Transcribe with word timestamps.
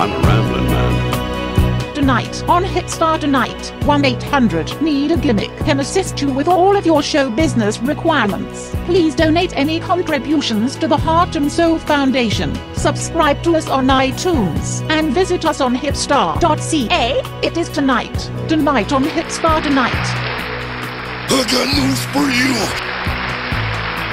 I'm 0.00 0.10
a 0.12 0.26
rambling 0.26 0.64
man. 0.64 1.94
Tonight 1.94 2.42
on 2.48 2.64
Hitstar 2.64 3.20
Tonight, 3.20 3.74
1 3.84 4.04
800 4.06 4.80
Need 4.80 5.10
a 5.10 5.18
Gimmick 5.18 5.54
can 5.58 5.80
assist 5.80 6.22
you 6.22 6.32
with 6.32 6.48
all 6.48 6.74
of 6.74 6.86
your 6.86 7.02
show 7.02 7.28
business 7.28 7.78
requirements. 7.80 8.74
Please 8.86 9.14
donate 9.14 9.54
any 9.54 9.78
contributions 9.78 10.76
to 10.76 10.88
the 10.88 10.96
Heart 10.96 11.36
and 11.36 11.52
Soul 11.52 11.78
Foundation. 11.78 12.54
Subscribe 12.74 13.42
to 13.42 13.56
us 13.56 13.68
on 13.68 13.88
iTunes 13.88 14.80
and 14.88 15.12
visit 15.12 15.44
us 15.44 15.60
on 15.60 15.76
hitstar.ca. 15.76 17.46
It 17.46 17.58
is 17.58 17.68
tonight. 17.68 18.30
Tonight 18.48 18.94
on 18.94 19.04
Hitstar 19.04 19.62
Tonight. 19.62 19.92
I 21.28 21.44
got 21.52 21.68
news 21.76 22.06
for 22.06 22.24
you. 22.40 22.56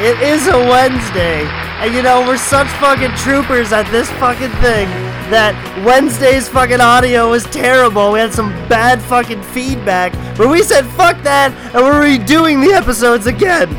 It 0.05 0.19
is 0.21 0.47
a 0.47 0.57
Wednesday, 0.57 1.66
and 1.79 1.93
you 1.93 2.01
know, 2.01 2.21
we're 2.21 2.37
such 2.37 2.67
fucking 2.79 3.11
troopers 3.17 3.71
at 3.71 3.89
this 3.91 4.09
fucking 4.13 4.51
thing 4.61 4.87
that 5.29 5.53
Wednesday's 5.85 6.49
fucking 6.49 6.81
audio 6.81 7.29
was 7.29 7.43
terrible. 7.45 8.11
We 8.11 8.19
had 8.19 8.33
some 8.33 8.49
bad 8.67 9.01
fucking 9.01 9.43
feedback, 9.43 10.13
but 10.37 10.49
we 10.49 10.63
said 10.63 10.85
fuck 10.85 11.21
that, 11.23 11.53
and 11.75 11.83
we're 11.83 12.17
redoing 12.17 12.65
the 12.65 12.73
episodes 12.73 13.27
again. 13.27 13.69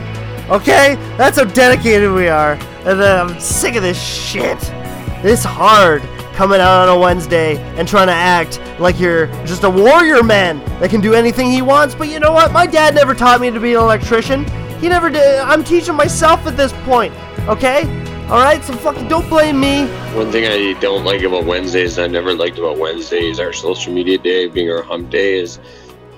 Okay? 0.50 0.94
That's 1.16 1.38
how 1.38 1.44
dedicated 1.44 2.12
we 2.12 2.28
are. 2.28 2.52
And 2.84 3.00
uh, 3.00 3.26
I'm 3.28 3.40
sick 3.40 3.74
of 3.74 3.82
this 3.82 4.00
shit. 4.00 4.58
It's 5.24 5.44
hard 5.44 6.02
coming 6.34 6.60
out 6.60 6.88
on 6.88 6.96
a 6.96 6.98
Wednesday 6.98 7.56
and 7.76 7.88
trying 7.88 8.06
to 8.06 8.12
act 8.12 8.60
like 8.78 9.00
you're 9.00 9.26
just 9.44 9.64
a 9.64 9.70
warrior 9.70 10.22
man 10.22 10.58
that 10.80 10.88
can 10.88 11.00
do 11.00 11.14
anything 11.14 11.50
he 11.50 11.62
wants. 11.62 11.96
But 11.96 12.08
you 12.08 12.20
know 12.20 12.32
what? 12.32 12.52
My 12.52 12.64
dad 12.64 12.94
never 12.94 13.12
taught 13.12 13.40
me 13.40 13.50
to 13.50 13.58
be 13.58 13.74
an 13.74 13.80
electrician. 13.80 14.46
He 14.78 14.88
never 14.88 15.10
did. 15.10 15.40
I'm 15.40 15.64
teaching 15.64 15.96
myself 15.96 16.46
at 16.46 16.56
this 16.56 16.72
point. 16.84 17.12
Okay? 17.48 17.82
All 18.28 18.40
right. 18.42 18.62
So 18.62 18.74
fucking 18.74 19.08
don't 19.08 19.28
blame 19.28 19.58
me. 19.58 19.86
One 20.14 20.30
thing 20.30 20.44
I 20.46 20.78
don't 20.80 21.04
like 21.04 21.22
about 21.22 21.44
Wednesdays, 21.44 21.98
I 21.98 22.06
never 22.06 22.34
liked 22.34 22.58
about 22.58 22.78
Wednesdays, 22.78 23.40
our 23.40 23.52
social 23.52 23.92
media 23.92 24.18
day 24.18 24.46
being 24.48 24.70
our 24.70 24.82
hump 24.82 25.10
day, 25.10 25.38
is 25.38 25.58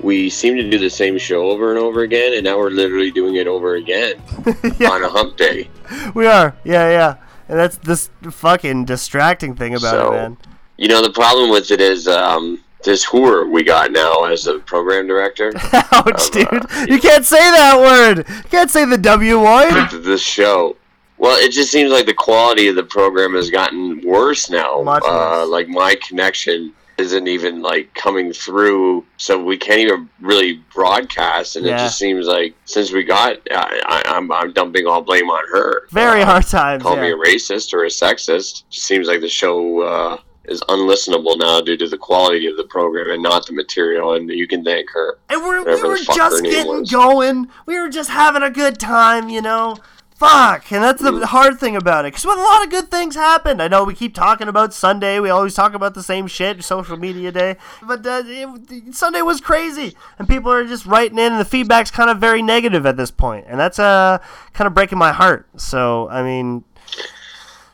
we 0.00 0.28
seem 0.30 0.56
to 0.56 0.68
do 0.68 0.78
the 0.78 0.90
same 0.90 1.18
show 1.18 1.50
over 1.50 1.70
and 1.70 1.78
over 1.78 2.02
again, 2.02 2.32
and 2.34 2.44
now 2.44 2.58
we're 2.58 2.70
literally 2.70 3.10
doing 3.10 3.36
it 3.36 3.46
over 3.46 3.76
again 3.76 4.14
on 4.46 5.04
a 5.04 5.08
hump 5.08 5.36
day. 5.36 5.68
We 6.14 6.26
are. 6.26 6.56
Yeah, 6.64 6.88
yeah. 6.90 7.16
And 7.48 7.58
that's 7.58 7.76
this 7.78 8.10
fucking 8.22 8.84
distracting 8.86 9.54
thing 9.54 9.74
about 9.74 9.90
So- 9.90 10.08
it, 10.08 10.16
man. 10.16 10.36
You 10.78 10.88
know, 10.88 11.02
the 11.02 11.10
problem 11.10 11.50
with 11.50 11.70
it 11.70 11.80
is 11.82 12.08
um, 12.08 12.58
this 12.84 13.04
whore 13.04 13.46
we 13.50 13.62
got 13.62 13.92
now 13.92 14.24
as 14.24 14.46
a 14.46 14.58
program 14.60 15.06
director. 15.06 15.52
Ouch, 15.74 15.90
uh, 15.92 16.30
dude. 16.32 16.88
You 16.88 16.98
can't 16.98 17.26
say 17.26 17.36
that 17.38 17.78
word. 17.78 18.26
You 18.26 18.42
can't 18.50 18.70
say 18.70 18.86
the 18.86 18.96
W 18.96 19.40
word. 19.42 19.88
this 19.92 20.22
show. 20.22 20.76
Well, 21.20 21.36
it 21.36 21.50
just 21.52 21.70
seems 21.70 21.92
like 21.92 22.06
the 22.06 22.14
quality 22.14 22.68
of 22.68 22.76
the 22.76 22.82
program 22.82 23.34
has 23.34 23.50
gotten 23.50 24.00
worse 24.06 24.48
now. 24.48 24.80
Much 24.82 25.02
Uh, 25.06 25.40
worse. 25.42 25.48
like 25.50 25.68
my 25.68 25.94
connection 25.96 26.72
isn't 26.96 27.28
even 27.28 27.60
like 27.60 27.92
coming 27.94 28.32
through, 28.32 29.04
so 29.18 29.38
we 29.42 29.56
can't 29.58 29.80
even 29.80 30.08
really 30.20 30.62
broadcast. 30.74 31.56
And 31.56 31.66
it 31.66 31.70
just 31.78 31.98
seems 31.98 32.26
like 32.26 32.54
since 32.64 32.90
we 32.90 33.04
got, 33.04 33.36
I, 33.50 33.80
I, 33.86 34.02
I'm 34.16 34.32
I'm 34.32 34.52
dumping 34.52 34.86
all 34.86 35.02
blame 35.02 35.28
on 35.30 35.44
her. 35.52 35.86
Very 35.90 36.22
Uh, 36.22 36.26
hard 36.26 36.46
times. 36.46 36.82
Call 36.82 36.96
me 36.96 37.10
a 37.12 37.16
racist 37.16 37.74
or 37.74 37.84
a 37.84 37.88
sexist. 37.88 38.64
Just 38.70 38.86
seems 38.86 39.06
like 39.06 39.20
the 39.20 39.28
show 39.28 39.80
uh, 39.82 40.18
is 40.44 40.60
unlistenable 40.62 41.38
now 41.38 41.60
due 41.60 41.76
to 41.76 41.86
the 41.88 41.98
quality 41.98 42.46
of 42.46 42.56
the 42.56 42.64
program 42.64 43.10
and 43.10 43.22
not 43.22 43.46
the 43.46 43.52
material. 43.52 44.14
And 44.14 44.28
you 44.30 44.46
can 44.46 44.64
thank 44.64 44.90
her. 44.90 45.18
And 45.28 45.42
we're, 45.42 45.64
we 45.64 45.82
were 45.82 45.96
just 45.98 46.42
getting 46.44 46.80
was. 46.80 46.90
going. 46.90 47.48
We 47.66 47.78
were 47.78 47.88
just 47.90 48.08
having 48.10 48.42
a 48.42 48.50
good 48.50 48.78
time, 48.80 49.28
you 49.28 49.42
know. 49.42 49.76
Fuck, 50.20 50.70
and 50.70 50.84
that's 50.84 51.00
Mm. 51.00 51.20
the 51.20 51.26
hard 51.28 51.58
thing 51.58 51.76
about 51.76 52.04
it. 52.04 52.08
Because 52.12 52.24
a 52.24 52.28
lot 52.28 52.62
of 52.62 52.68
good 52.70 52.90
things 52.90 53.14
happened. 53.14 53.62
I 53.62 53.68
know 53.68 53.84
we 53.84 53.94
keep 53.94 54.14
talking 54.14 54.48
about 54.48 54.74
Sunday. 54.74 55.18
We 55.18 55.30
always 55.30 55.54
talk 55.54 55.72
about 55.72 55.94
the 55.94 56.02
same 56.02 56.26
shit, 56.26 56.62
social 56.62 56.98
media 56.98 57.32
day. 57.32 57.56
But 57.82 58.06
uh, 58.06 58.22
it, 58.26 58.94
Sunday 58.94 59.22
was 59.22 59.40
crazy, 59.40 59.96
and 60.18 60.28
people 60.28 60.52
are 60.52 60.64
just 60.66 60.84
writing 60.84 61.18
in, 61.18 61.32
and 61.32 61.40
the 61.40 61.44
feedback's 61.46 61.90
kind 61.90 62.10
of 62.10 62.18
very 62.18 62.42
negative 62.42 62.84
at 62.84 62.98
this 62.98 63.10
point, 63.10 63.46
and 63.48 63.58
that's 63.58 63.78
uh 63.78 64.18
kind 64.52 64.66
of 64.68 64.74
breaking 64.74 64.98
my 64.98 65.12
heart. 65.12 65.46
So 65.56 66.08
I 66.10 66.22
mean, 66.22 66.64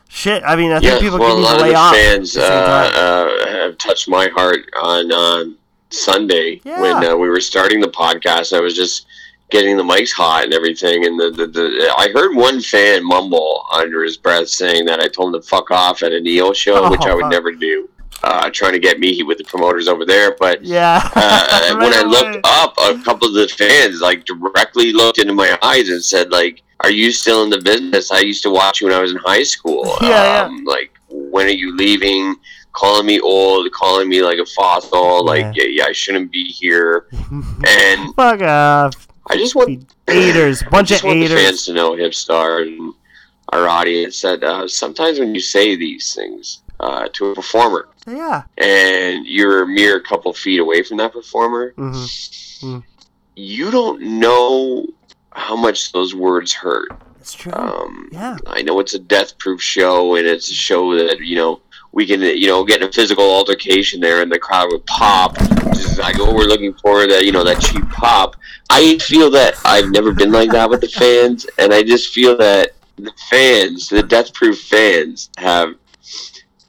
shit. 0.07 0.41
I 0.45 0.55
mean, 0.55 0.71
I 0.71 0.79
think 0.79 0.93
yeah, 0.93 0.99
people 0.99 1.19
well, 1.19 1.35
can 1.35 1.39
a 1.39 1.45
lot 1.45 1.55
of 1.57 1.61
lay 1.63 1.69
the 1.71 1.75
off. 1.75 1.93
fans 1.95 2.37
at 2.37 2.41
the 2.41 2.47
same 2.47 2.65
time. 2.65 2.93
uh, 2.95 2.97
uh, 2.97 3.47
have 3.63 3.77
touched 3.77 4.07
my 4.09 4.27
heart 4.29 4.69
on 4.81 5.11
um, 5.11 5.57
Sunday 5.89 6.61
Yeah. 6.63 6.81
when 6.81 7.03
uh, 7.11 7.15
we 7.15 7.27
were 7.29 7.41
starting 7.41 7.81
the 7.81 7.89
podcast. 7.89 8.55
I 8.55 8.61
was 8.61 8.73
just 8.73 9.05
getting 9.49 9.77
the 9.77 9.83
mics 9.83 10.11
hot 10.11 10.43
and 10.43 10.53
everything, 10.53 11.05
and 11.05 11.19
the, 11.19 11.31
the, 11.31 11.47
the 11.47 11.93
I 11.97 12.09
heard 12.13 12.35
one 12.35 12.61
fan 12.61 13.03
mumble 13.05 13.65
under 13.73 14.03
his 14.03 14.17
breath 14.17 14.49
saying 14.49 14.85
that 14.85 14.99
I 14.99 15.07
told 15.07 15.33
him 15.35 15.41
to 15.41 15.47
fuck 15.47 15.71
off 15.71 16.03
at 16.03 16.11
a 16.11 16.19
Neo 16.19 16.53
show, 16.53 16.89
which 16.89 17.01
I 17.05 17.13
would 17.15 17.25
Oh. 17.25 17.29
never 17.29 17.51
do. 17.51 17.89
Uh, 18.23 18.49
trying 18.51 18.73
to 18.73 18.79
get 18.79 18.99
me 18.99 19.21
with 19.21 19.37
the 19.37 19.43
promoters 19.43 19.87
over 19.87 20.03
there, 20.03 20.35
but 20.39 20.63
yeah. 20.65 21.07
uh, 21.15 21.75
when 21.79 21.93
I 21.93 22.01
looked 22.01 22.39
up, 22.45 22.73
a 22.79 23.01
couple 23.03 23.27
of 23.27 23.35
the 23.35 23.47
fans 23.47 24.01
like 24.01 24.25
directly 24.25 24.91
looked 24.91 25.19
into 25.19 25.33
my 25.33 25.57
eyes 25.61 25.89
and 25.89 26.03
said, 26.03 26.31
"Like, 26.31 26.63
are 26.81 26.89
you 26.89 27.11
still 27.11 27.43
in 27.43 27.51
the 27.51 27.59
business? 27.61 28.11
I 28.11 28.19
used 28.19 28.41
to 28.43 28.49
watch 28.49 28.81
you 28.81 28.87
when 28.87 28.95
I 28.95 28.99
was 29.01 29.11
in 29.11 29.17
high 29.17 29.43
school. 29.43 29.83
Yeah, 30.01 30.45
um, 30.45 30.63
Like, 30.65 30.91
when 31.09 31.45
are 31.45 31.49
you 31.49 31.75
leaving? 31.77 32.35
Calling 32.73 33.05
me 33.07 33.19
old, 33.19 33.71
calling 33.71 34.07
me 34.09 34.21
like 34.21 34.37
a 34.39 34.45
fossil. 34.45 35.23
Like, 35.25 35.55
yeah, 35.55 35.63
yeah 35.65 35.85
I 35.85 35.91
shouldn't 35.91 36.31
be 36.31 36.43
here. 36.45 37.07
And 37.67 38.13
Fuck 38.15 38.41
off. 38.41 39.07
I 39.29 39.35
just 39.37 39.55
want 39.55 39.85
Haters. 40.07 40.63
I 40.67 40.69
Bunch 40.69 40.91
of 40.91 40.95
just 40.95 41.03
want 41.03 41.19
the 41.19 41.27
haters. 41.27 41.41
fans 41.43 41.65
to 41.65 41.73
know, 41.73 41.91
Hipstar 41.91 42.61
and 42.65 42.93
our 43.53 43.67
audience, 43.67 44.21
that 44.21 44.43
uh, 44.43 44.67
sometimes 44.67 45.19
when 45.19 45.33
you 45.35 45.41
say 45.41 45.75
these 45.75 46.13
things 46.13 46.61
uh, 46.79 47.07
to 47.13 47.27
a 47.31 47.35
performer 47.35 47.89
Yeah. 48.05 48.43
and 48.57 49.25
you're 49.25 49.63
a 49.63 49.67
mere 49.67 49.99
couple 49.99 50.33
feet 50.33 50.59
away 50.59 50.83
from 50.83 50.97
that 50.97 51.13
performer, 51.13 51.73
hmm 51.77 52.79
you 53.35 53.69
don't 53.69 54.01
know 54.01 54.83
how 55.31 55.55
much 55.55 55.91
those 55.91 56.15
words 56.15 56.51
hurt. 56.53 56.89
It's 57.19 57.33
true. 57.35 57.53
Um, 57.53 58.09
yeah. 58.11 58.35
I 58.47 58.63
know 58.63 58.79
it's 58.79 58.95
a 58.95 58.99
death 58.99 59.37
proof 59.37 59.61
show, 59.61 60.15
and 60.15 60.25
it's 60.25 60.49
a 60.49 60.53
show 60.55 60.95
that 60.97 61.19
you 61.19 61.35
know 61.35 61.61
we 61.91 62.07
can 62.07 62.21
you 62.21 62.47
know 62.47 62.63
get 62.65 62.81
in 62.81 62.87
a 62.87 62.91
physical 62.91 63.23
altercation 63.23 63.99
there, 63.99 64.23
and 64.23 64.31
the 64.31 64.39
crowd 64.39 64.69
would 64.71 64.85
pop. 64.87 65.37
Just 65.73 65.99
like 65.99 66.15
oh, 66.19 66.33
we're 66.33 66.45
looking 66.47 66.73
for 66.75 67.05
that 67.05 67.25
you 67.25 67.31
know 67.31 67.43
that 67.43 67.59
cheap 67.61 67.87
pop. 67.89 68.35
I 68.69 68.97
feel 68.99 69.29
that 69.31 69.55
I've 69.65 69.89
never 69.89 70.11
been 70.11 70.31
like 70.31 70.51
that 70.51 70.69
with 70.69 70.81
the 70.81 70.87
fans, 70.99 71.45
and 71.57 71.73
I 71.73 71.83
just 71.83 72.13
feel 72.13 72.37
that 72.37 72.71
the 72.97 73.11
fans, 73.29 73.89
the 73.89 74.03
death 74.03 74.33
proof 74.33 74.61
fans, 74.61 75.29
have 75.37 75.75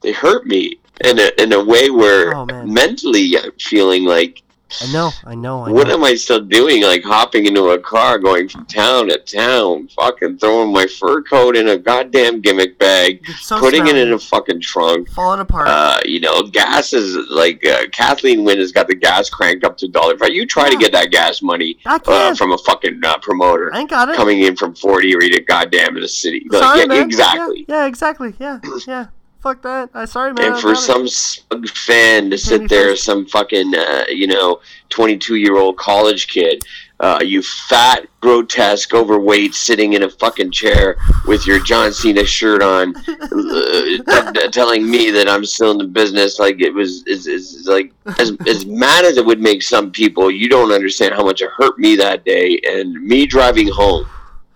they 0.01 0.11
hurt 0.11 0.45
me 0.45 0.79
in 1.03 1.19
a 1.19 1.31
in 1.41 1.53
a 1.53 1.63
way 1.63 1.89
where 1.89 2.33
Oh, 2.35 2.45
mentally 2.65 3.37
I'm 3.37 3.51
feeling 3.59 4.05
like 4.05 4.43
I 4.81 4.91
know. 4.91 5.11
I 5.25 5.35
know. 5.35 5.63
I 5.63 5.71
what 5.71 5.87
know. 5.87 5.95
am 5.95 6.03
I 6.03 6.15
still 6.15 6.39
doing? 6.39 6.83
Like 6.83 7.03
hopping 7.03 7.45
into 7.45 7.69
a 7.69 7.79
car, 7.79 8.19
going 8.19 8.47
from 8.47 8.65
town 8.65 9.09
to 9.09 9.17
town, 9.17 9.87
fucking 9.89 10.37
throwing 10.37 10.71
my 10.71 10.85
fur 10.85 11.21
coat 11.23 11.55
in 11.55 11.69
a 11.69 11.77
goddamn 11.77 12.41
gimmick 12.41 12.77
bag, 12.77 13.25
so 13.39 13.59
putting 13.59 13.87
it 13.87 13.95
in 13.95 14.13
a 14.13 14.19
fucking 14.19 14.61
trunk. 14.61 15.09
falling 15.09 15.39
apart. 15.39 15.67
Uh, 15.67 15.99
you 16.05 16.19
know, 16.19 16.43
gas 16.43 16.93
is 16.93 17.15
like 17.29 17.65
uh, 17.65 17.87
Kathleen 17.91 18.43
Wynne 18.43 18.59
has 18.59 18.71
got 18.71 18.87
the 18.87 18.95
gas 18.95 19.29
cranked 19.29 19.63
up 19.63 19.77
to 19.77 19.87
a 19.87 19.89
dollar. 19.89 20.15
You 20.29 20.45
try 20.45 20.69
to 20.69 20.77
get 20.77 20.91
that 20.91 21.11
gas 21.11 21.41
money 21.41 21.77
uh, 21.85 22.35
from 22.35 22.51
a 22.51 22.57
fucking 22.57 23.01
uh, 23.03 23.17
promoter 23.19 23.73
I 23.73 23.79
ain't 23.79 23.89
got 23.89 24.09
it. 24.09 24.15
coming 24.15 24.41
in 24.41 24.55
from 24.55 24.75
Fort 24.75 25.03
Erie 25.03 25.29
to 25.29 25.41
goddamn 25.41 25.95
the 25.95 26.07
city. 26.07 26.45
Like, 26.49 26.61
sorry, 26.61 26.79
yeah, 26.81 26.85
man. 26.85 27.05
exactly. 27.05 27.65
Yeah, 27.67 27.75
yeah, 27.81 27.85
exactly. 27.87 28.33
Yeah, 28.39 28.59
yeah. 28.87 29.07
Fuck 29.41 29.61
that. 29.61 29.89
I 29.93 30.05
sorry, 30.05 30.33
man. 30.33 30.53
And 30.53 30.61
for 30.61 30.75
some 30.75 31.07
smug 31.07 31.69
fan 31.69 32.29
to 32.29 32.37
sit 32.37 32.67
there, 32.67 32.95
some 32.95 33.25
fucking, 33.25 33.73
uh, 33.73 34.05
you 34.09 34.27
know, 34.27 34.59
22 34.89 35.35
year 35.35 35.55
old 35.55 35.77
college 35.77 36.27
kid, 36.27 36.63
uh, 36.99 37.19
you 37.23 37.41
fat, 37.41 38.05
grotesque, 38.19 38.93
overweight, 38.93 39.55
sitting 39.55 39.93
in 39.93 40.03
a 40.03 40.09
fucking 40.09 40.51
chair 40.51 40.97
with 41.25 41.47
your 41.47 41.57
John 41.63 41.93
Cena 41.93 42.25
shirt 42.25 42.61
on, 42.61 42.93
uh, 43.07 44.31
t- 44.33 44.49
telling 44.49 44.89
me 44.89 45.09
that 45.11 45.29
I'm 45.29 45.45
still 45.45 45.71
in 45.71 45.77
the 45.77 45.85
business, 45.85 46.39
like 46.39 46.59
it 46.59 46.73
was, 46.73 47.03
is, 47.07 47.25
is 47.25 47.65
like, 47.67 47.93
as, 48.19 48.33
as 48.45 48.65
mad 48.65 49.05
as 49.05 49.15
it 49.15 49.25
would 49.25 49.39
make 49.39 49.63
some 49.63 49.91
people, 49.91 50.29
you 50.29 50.49
don't 50.49 50.73
understand 50.73 51.13
how 51.13 51.23
much 51.23 51.41
it 51.41 51.49
hurt 51.55 51.79
me 51.79 51.95
that 51.95 52.25
day. 52.25 52.59
And 52.67 52.93
me 53.01 53.25
driving 53.25 53.69
home 53.69 54.05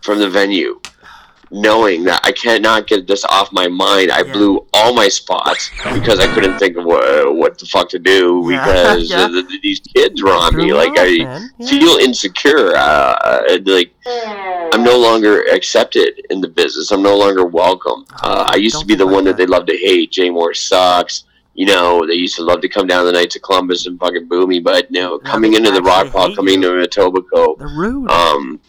from 0.02 0.20
the 0.20 0.30
venue, 0.30 0.82
knowing 1.54 2.04
that 2.06 2.20
I 2.24 2.32
cannot 2.32 2.88
get 2.88 3.08
this 3.08 3.24
off 3.26 3.52
my 3.54 3.68
mind. 3.68 4.12
I 4.12 4.22
Yeah. 4.24 4.34
blew 4.34 4.66
all 4.74 4.94
my 4.94 5.08
spots 5.08 5.70
because 5.94 6.20
I 6.20 6.28
couldn't 6.34 6.58
think 6.58 6.78
of 6.78 6.84
what, 6.86 7.36
what 7.36 7.58
the 7.60 7.66
fuck 7.68 7.90
to 7.90 8.00
do 8.00 8.48
Yeah, 8.50 8.66
because 8.66 9.10
yeah. 9.10 9.22
uh, 9.22 9.28
the, 9.28 9.42
the- 9.44 9.60
these 9.62 9.80
kids 9.80 10.22
were 10.24 10.32
on 10.34 10.56
me. 10.56 10.74
Like 10.74 10.98
I. 10.98 11.06
Yeah. 11.06 11.40
feel 11.70 11.98
insecure. 11.98 12.76
Uh, 12.76 13.58
like 13.66 13.92
I'm 14.74 14.84
no 14.84 14.98
longer 14.98 15.44
accepted 15.44 16.26
in 16.30 16.42
the 16.42 16.48
business. 16.48 16.92
I'm 16.92 17.04
no 17.04 17.16
longer 17.18 17.46
welcome. 17.46 18.06
Uh, 18.24 18.46
I 18.52 18.56
used 18.58 18.76
to 18.76 18.80
Don't 18.82 18.88
be 18.88 18.96
the 18.96 19.06
like 19.06 19.14
one 19.16 19.24
that 19.26 19.38
that. 19.38 19.38
they 19.38 19.46
love 19.46 19.66
to 19.68 19.78
hate. 19.78 20.12
Jay 20.12 20.30
Moore 20.30 20.54
sucks. 20.54 21.26
You 21.56 21.68
know, 21.68 22.04
they 22.08 22.16
used 22.16 22.36
to 22.38 22.42
love 22.44 22.62
to 22.62 22.68
come 22.68 22.88
down 22.88 23.06
the 23.06 23.12
Knights 23.12 23.36
of 23.36 23.44
Columbus 23.44 23.86
and 23.86 24.00
fucking 24.00 24.28
boo 24.28 24.48
me, 24.48 24.60
but 24.60 24.90
no, 24.90 25.20
coming 25.20 25.54
into 25.54 25.70
the 25.70 25.78
actually 25.78 25.88
rock 25.88 26.08
hall, 26.08 26.36
coming 26.36 26.64
you. 26.64 26.80
into 26.80 26.88
Etobicoke, 26.90 27.60
They're 27.60 27.68
rude. 27.68 28.10
um, 28.10 28.60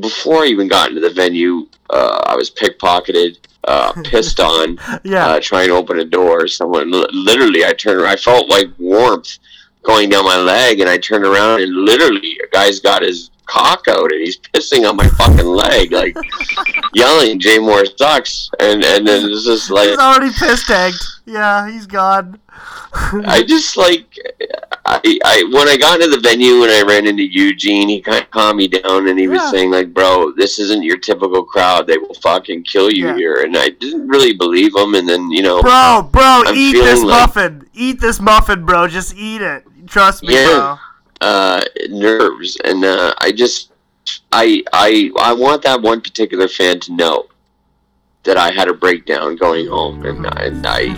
before 0.00 0.42
I 0.42 0.46
even 0.46 0.68
got 0.68 0.88
into 0.90 1.00
the 1.00 1.10
venue, 1.10 1.66
uh, 1.90 2.20
I 2.26 2.34
was 2.36 2.50
pickpocketed, 2.50 3.38
uh, 3.64 3.92
pissed 4.04 4.40
on, 4.40 4.78
Yeah. 5.04 5.26
uh, 5.26 5.40
trying 5.40 5.68
to 5.68 5.74
open 5.74 5.98
a 6.00 6.04
door. 6.04 6.46
Someone 6.48 6.90
literally, 6.90 7.64
I 7.64 7.72
turned. 7.72 8.06
I 8.06 8.16
felt 8.16 8.48
like 8.48 8.68
warmth 8.78 9.38
going 9.82 10.08
down 10.10 10.24
my 10.24 10.36
leg, 10.38 10.80
and 10.80 10.88
I 10.88 10.98
turned 10.98 11.24
around, 11.24 11.62
and 11.62 11.72
literally, 11.74 12.38
a 12.44 12.48
guy's 12.52 12.80
got 12.80 13.02
his 13.02 13.30
cock 13.46 13.86
out, 13.88 14.12
and 14.12 14.20
he's 14.20 14.38
pissing 14.38 14.88
on 14.88 14.96
my 14.96 15.08
fucking 15.08 15.46
leg, 15.46 15.92
like 15.92 16.16
yelling, 16.94 17.38
"Jay 17.40 17.58
Moore 17.58 17.84
sucks!" 17.96 18.50
And 18.60 18.84
and 18.84 19.06
then 19.06 19.30
it's 19.30 19.44
just 19.44 19.70
like 19.70 19.88
He's 19.88 19.98
already 19.98 20.32
piss 20.38 20.66
tagged. 20.66 21.02
Yeah, 21.24 21.70
he's 21.70 21.86
gone. 21.86 22.38
I 23.26 23.42
just 23.46 23.76
like 23.76 24.06
I, 24.86 25.18
I 25.24 25.44
when 25.52 25.68
I 25.68 25.76
got 25.76 26.00
into 26.00 26.16
the 26.16 26.20
venue 26.22 26.62
and 26.62 26.70
I 26.72 26.82
ran 26.82 27.06
into 27.06 27.22
Eugene, 27.24 27.88
he 27.88 28.00
kind 28.00 28.22
of 28.22 28.30
calmed 28.30 28.56
me 28.58 28.68
down 28.68 29.08
and 29.08 29.18
he 29.18 29.28
was 29.28 29.50
saying 29.50 29.70
like, 29.70 29.92
"Bro, 29.92 30.32
this 30.36 30.58
isn't 30.58 30.82
your 30.82 30.98
typical 30.98 31.44
crowd. 31.44 31.86
They 31.86 31.98
will 31.98 32.14
fucking 32.14 32.64
kill 32.64 32.90
you 32.90 33.08
Yeah. 33.08 33.16
here." 33.16 33.42
And 33.42 33.56
I 33.56 33.70
didn't 33.70 34.08
really 34.08 34.32
believe 34.32 34.74
him. 34.74 34.94
And 34.94 35.08
then 35.08 35.30
you 35.30 35.42
know, 35.42 35.60
Bro, 35.62 36.08
bro, 36.12 36.42
I'm 36.46 36.54
eat 36.56 36.72
this 36.72 37.02
like- 37.02 37.20
muffin. 37.20 37.68
Eat 37.74 38.00
this 38.00 38.20
muffin, 38.20 38.64
bro. 38.64 38.88
Just 38.88 39.14
eat 39.16 39.42
it. 39.42 39.64
Trust 39.86 40.22
me, 40.22 40.34
Yeah. 40.34 40.78
Uh, 41.20 41.62
nerves, 41.88 42.56
and 42.64 42.84
uh, 42.84 43.14
I 43.18 43.32
just 43.32 43.72
I 44.32 44.62
I 44.72 45.10
I 45.20 45.32
want 45.32 45.62
that 45.62 45.80
one 45.80 46.00
particular 46.00 46.48
fan 46.48 46.80
to 46.80 46.92
know 46.94 47.26
that 48.24 48.36
I 48.36 48.50
had 48.50 48.68
a 48.68 48.74
breakdown 48.74 49.36
going 49.36 49.68
home, 49.68 50.04
and, 50.04 50.26
and 50.38 50.66
I 50.66 50.88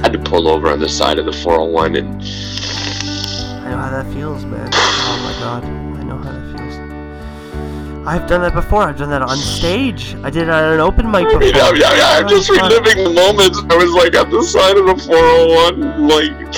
had 0.00 0.12
to 0.12 0.18
pull 0.18 0.48
over 0.48 0.68
on 0.68 0.80
the 0.80 0.88
side 0.88 1.18
of 1.18 1.26
the 1.26 1.32
401 1.32 1.96
and. 1.96 2.22
I 2.22 3.70
know 3.70 3.76
how 3.76 3.90
that 3.90 4.12
feels, 4.12 4.44
man. 4.44 4.68
Oh 4.72 5.20
my 5.22 5.32
god. 5.40 5.64
I 5.64 6.02
know 6.02 6.16
how 6.16 6.32
that 6.32 6.58
feels. 6.58 8.06
I've 8.06 8.26
done 8.28 8.40
that 8.42 8.54
before. 8.54 8.82
I've 8.82 8.98
done 8.98 9.10
that 9.10 9.22
on 9.22 9.36
stage. 9.36 10.14
I 10.22 10.30
did 10.30 10.44
it 10.44 10.48
at 10.48 10.72
an 10.72 10.80
open 10.80 11.10
mic 11.10 11.26
I 11.26 11.38
before. 11.38 11.40
mean, 11.40 11.56
I, 11.56 12.16
I, 12.16 12.18
I'm 12.20 12.28
just 12.28 12.48
reliving 12.48 13.04
the 13.04 13.10
moments. 13.10 13.60
I 13.68 13.76
was 13.76 13.92
like 13.92 14.14
at 14.14 14.30
the 14.30 14.42
side 14.42 14.76
of 14.76 14.86
the 14.86 14.96
401, 14.96 16.08
like 16.08 16.54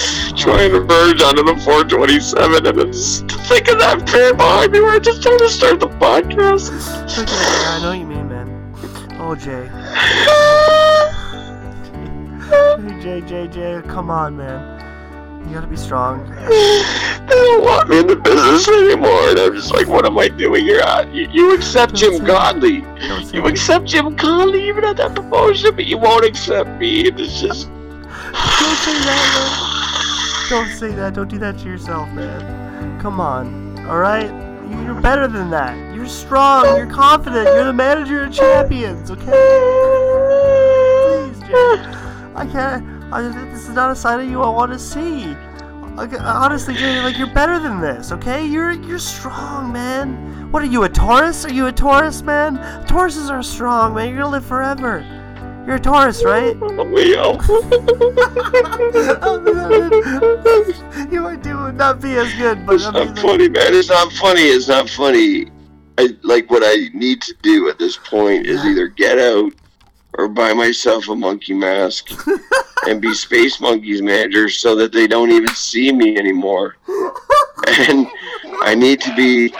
trying 0.48 0.72
to 0.72 0.80
merge 0.80 1.20
onto 1.20 1.42
the 1.42 1.54
427, 1.60 2.66
and 2.66 2.78
then 2.78 2.90
just 2.90 3.30
think 3.48 3.68
of 3.68 3.78
that 3.80 4.08
fan 4.08 4.34
behind 4.34 4.72
me 4.72 4.80
where 4.80 4.92
I 4.92 4.98
just 4.98 5.22
tried 5.22 5.36
to 5.40 5.48
start 5.50 5.78
the 5.78 5.88
podcast. 5.88 6.72
Okay, 7.18 7.28
I 7.28 7.80
know 7.82 7.92
you 7.92 8.06
mean, 8.06 8.28
man. 8.30 8.48
Oh, 9.20 9.34
Jay. 9.34 9.68
Jay, 13.02 13.20
Jay, 13.28 13.46
Jay, 13.48 13.82
come 13.88 14.08
on, 14.08 14.38
man. 14.38 14.78
You 15.46 15.54
gotta 15.54 15.66
be 15.66 15.76
strong. 15.76 16.26
they 16.30 17.26
don't 17.28 17.62
want 17.62 17.90
me 17.90 17.98
in 18.00 18.06
the 18.06 18.16
business 18.16 18.66
anymore, 18.68 19.28
and 19.28 19.38
I'm 19.38 19.54
just 19.54 19.74
like, 19.74 19.86
what 19.86 20.06
am 20.06 20.16
I 20.16 20.28
doing 20.28 20.64
here? 20.64 20.82
You, 21.12 21.28
you 21.30 21.54
accept 21.54 21.94
Jim 21.94 22.24
Godley. 22.24 22.86
You 23.34 23.44
accept 23.44 23.84
Jim 23.84 24.16
Godley 24.16 24.66
even 24.66 24.84
at 24.84 24.96
that 24.96 25.14
promotion, 25.14 25.76
but 25.76 25.84
you 25.84 25.98
won't 25.98 26.24
accept 26.24 26.70
me. 26.80 27.08
And 27.08 27.20
it's 27.20 27.38
just. 27.38 27.68
Don't 27.68 28.76
say 28.78 28.98
that. 29.04 29.78
Don't 30.48 30.70
say 30.70 30.92
that. 30.92 31.12
Don't 31.14 31.28
do 31.28 31.38
that 31.38 31.58
to 31.58 31.64
yourself, 31.66 32.08
man. 32.10 33.00
Come 33.00 33.20
on. 33.20 33.78
Alright? 33.80 34.30
You're 34.70 35.00
better 35.00 35.28
than 35.28 35.50
that. 35.50 35.94
You're 35.94 36.06
strong. 36.06 36.64
You're 36.76 36.86
confident. 36.86 37.46
You're 37.48 37.64
the 37.64 37.72
manager 37.72 38.24
of 38.24 38.32
champions, 38.32 39.10
okay? 39.10 39.24
Please, 41.04 41.38
Jay. 41.40 41.82
I 42.34 42.48
can't. 42.50 43.12
I, 43.12 43.22
this 43.50 43.68
is 43.68 43.74
not 43.74 43.90
a 43.90 43.96
side 43.96 44.20
of 44.20 44.28
you 44.28 44.40
I 44.42 44.48
want 44.48 44.72
to 44.72 44.78
see. 44.78 45.34
Like, 45.96 46.12
honestly, 46.20 46.74
Jay, 46.74 47.02
like 47.02 47.18
you're 47.18 47.34
better 47.34 47.58
than 47.58 47.80
this, 47.80 48.12
okay? 48.12 48.46
You're 48.46 48.72
you're 48.72 48.98
strong, 48.98 49.72
man. 49.72 50.50
What 50.52 50.62
are 50.62 50.66
you, 50.66 50.84
a 50.84 50.88
Taurus? 50.88 51.44
Are 51.44 51.52
you 51.52 51.66
a 51.66 51.72
Taurus, 51.72 52.22
man? 52.22 52.56
Tauruses 52.86 53.30
are 53.30 53.42
strong, 53.42 53.94
man. 53.94 54.08
You're 54.08 54.18
gonna 54.18 54.30
live 54.30 54.46
forever. 54.46 55.04
You're 55.68 55.76
a 55.76 55.80
Taurus, 55.80 56.24
right? 56.24 56.56
Leo. 56.60 57.32
you 61.12 61.20
might 61.20 61.42
do 61.42 61.58
would 61.58 61.74
not 61.74 62.00
be 62.00 62.16
as 62.16 62.32
good, 62.36 62.64
but 62.64 62.76
It's 62.76 62.90
not 62.90 63.18
funny, 63.18 63.50
man. 63.50 63.74
It's 63.74 63.90
not 63.90 64.10
funny. 64.14 64.40
It's 64.40 64.68
not 64.68 64.88
funny. 64.88 65.50
I 65.98 66.16
like 66.22 66.50
what 66.50 66.62
I 66.64 66.88
need 66.94 67.20
to 67.20 67.34
do 67.42 67.68
at 67.68 67.78
this 67.78 67.98
point 67.98 68.46
is 68.46 68.64
either 68.64 68.88
get 68.88 69.18
out 69.18 69.52
or 70.14 70.26
buy 70.26 70.54
myself 70.54 71.06
a 71.10 71.14
monkey 71.14 71.52
mask 71.52 72.12
and 72.86 73.02
be 73.02 73.12
Space 73.26 73.60
Monkey's 73.60 74.00
manager 74.00 74.48
so 74.48 74.74
that 74.74 74.90
they 74.90 75.06
don't 75.06 75.30
even 75.30 75.54
see 75.54 75.92
me 75.92 76.16
anymore. 76.16 76.76
And 77.66 78.06
I 78.62 78.74
need 78.74 79.02
to 79.02 79.14
be 79.14 79.52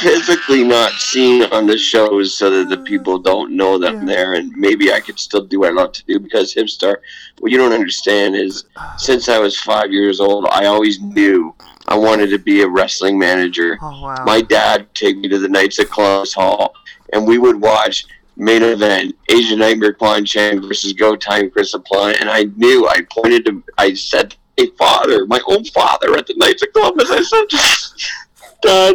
physically 0.00 0.64
not 0.64 0.92
seen 0.92 1.42
on 1.44 1.66
the 1.66 1.76
shows 1.76 2.34
so 2.34 2.50
that 2.50 2.68
the 2.68 2.82
people 2.84 3.18
don't 3.18 3.54
know 3.56 3.78
that 3.78 3.94
I'm 3.94 4.06
there 4.06 4.34
and 4.34 4.50
maybe 4.56 4.92
I 4.92 5.00
could 5.00 5.18
still 5.18 5.44
do 5.44 5.60
what 5.60 5.68
I 5.70 5.72
love 5.72 5.92
to 5.92 6.04
do 6.04 6.18
because 6.18 6.54
Hipstar, 6.54 6.96
what 7.38 7.52
you 7.52 7.58
don't 7.58 7.72
understand 7.72 8.34
is 8.36 8.64
since 8.96 9.28
I 9.28 9.38
was 9.38 9.58
five 9.58 9.92
years 9.92 10.20
old, 10.20 10.46
I 10.50 10.66
always 10.66 11.00
knew 11.00 11.54
I 11.88 11.96
wanted 11.98 12.30
to 12.30 12.38
be 12.38 12.62
a 12.62 12.68
wrestling 12.68 13.18
manager. 13.18 13.78
oh 13.82 14.02
wow. 14.02 14.24
My 14.24 14.40
dad 14.40 14.82
would 14.82 14.94
take 14.94 15.18
me 15.18 15.28
to 15.28 15.38
the 15.38 15.48
Knights 15.48 15.78
at 15.78 15.90
Columbus 15.90 16.32
Hall, 16.32 16.74
and 17.12 17.26
we 17.26 17.38
would 17.38 17.60
watch 17.60 18.06
main 18.36 18.62
event 18.62 19.14
Asian 19.28 19.58
Nightmare 19.58 19.92
Quan 19.92 20.24
Chang 20.24 20.62
versus 20.62 20.92
Go 20.92 21.16
Time 21.16 21.50
Chris 21.50 21.74
Appliance, 21.74 22.18
and 22.20 22.30
I 22.30 22.44
knew 22.56 22.86
I 22.88 23.02
pointed 23.10 23.44
to, 23.46 23.62
I 23.76 23.94
said, 23.94 24.36
"Hey, 24.56 24.68
father, 24.78 25.26
my 25.26 25.40
own 25.46 25.64
father 25.64 26.16
at 26.16 26.26
the 26.26 26.34
Knights 26.36 26.62
at 26.62 26.72
Columbus." 26.72 27.10
I 27.10 27.22
said, 27.22 27.46
"Dad, 28.62 28.94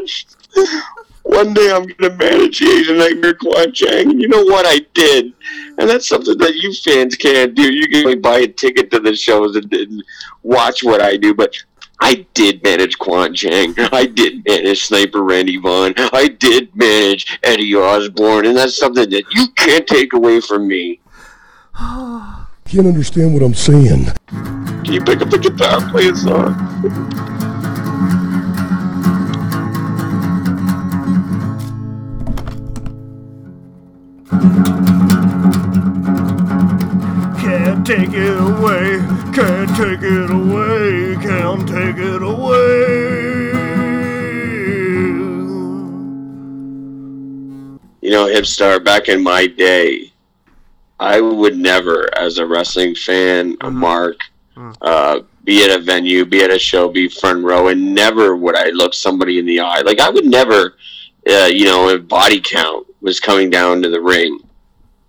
one 1.24 1.54
day 1.54 1.72
I'm 1.72 1.86
gonna 1.88 2.16
manage 2.16 2.60
the 2.60 2.70
Asian 2.70 2.98
Nightmare 2.98 3.34
Quan 3.34 3.74
Chang," 3.74 4.12
and 4.12 4.22
you 4.22 4.28
know 4.28 4.44
what 4.44 4.66
I 4.68 4.80
did. 4.94 5.34
And 5.78 5.90
that's 5.90 6.08
something 6.08 6.38
that 6.38 6.56
you 6.56 6.74
fans 6.74 7.16
can't 7.16 7.56
do. 7.56 7.74
You 7.74 7.88
can 7.88 8.06
only 8.06 8.16
buy 8.16 8.40
a 8.40 8.48
ticket 8.48 8.92
to 8.92 9.00
the 9.00 9.16
shows 9.16 9.56
and, 9.56 9.72
and 9.74 10.04
watch 10.44 10.84
what 10.84 11.02
I 11.02 11.18
do, 11.18 11.34
but 11.34 11.56
I 12.00 12.26
did 12.34 12.64
manage 12.64 12.98
Quan 13.00 13.34
Chang. 13.34 13.74
I 13.78 14.06
did 14.06 14.46
manage 14.48 14.86
Sniper 14.86 15.24
Randy 15.24 15.58
Vaughn. 15.58 15.94
I 15.98 16.28
did 16.28 16.76
manage 16.76 17.40
Eddie 17.44 17.76
Osborne, 17.76 18.46
and 18.46 18.58
that's 18.58 18.78
something 18.78 19.10
that 19.10 19.24
you 19.32 19.48
can't 19.56 19.88
take 19.88 20.14
away 20.14 20.42
from 20.42 20.68
me. 20.68 21.00
Can't 22.66 22.88
understand 22.88 23.34
what 23.34 23.44
I'm 23.44 23.54
saying. 23.54 24.12
Can 24.28 24.94
you 24.94 25.02
pick 25.02 25.22
up 25.22 25.30
the 25.30 25.38
guitar, 25.38 25.82
and 25.82 25.92
play 25.92 26.10
a 26.10 26.16
song? 26.16 27.36
Can't 37.40 37.86
take 37.86 38.14
it 38.14 38.38
away, 38.40 39.00
can't 39.34 39.70
take 39.76 40.02
it 40.02 40.32
away, 40.32 41.16
can't 41.22 41.68
take 41.68 41.98
it 41.98 42.22
away. 42.22 43.16
You 48.02 48.12
know, 48.12 48.26
Hipstar, 48.26 48.84
back 48.84 49.10
in 49.10 49.24
my 49.24 49.48
day, 49.48 50.12
I 51.00 51.20
would 51.22 51.58
never, 51.58 52.10
as 52.18 52.38
a 52.38 52.46
wrestling 52.46 52.96
fan, 52.96 53.58
a 53.62 53.70
Mark, 53.72 54.18
uh, 54.82 55.20
be 55.44 55.64
at 55.64 55.70
a 55.70 55.82
venue, 55.82 56.26
be 56.26 56.44
at 56.44 56.52
a 56.52 56.58
show, 56.58 56.90
be 56.90 57.08
front 57.10 57.44
row, 57.44 57.68
and 57.68 57.94
never 57.94 58.36
would 58.36 58.56
I 58.56 58.70
look 58.70 58.94
somebody 58.94 59.38
in 59.40 59.46
the 59.46 59.60
eye. 59.60 59.82
Like, 59.82 60.00
I 60.00 60.10
would 60.10 60.26
never, 60.26 60.78
uh, 61.30 61.50
you 61.52 61.66
know, 61.66 61.98
body 62.00 62.40
count 62.42 62.88
was 63.06 63.20
coming 63.20 63.50
down 63.50 63.82
to 63.84 63.90
the 63.90 64.02
ring, 64.02 64.40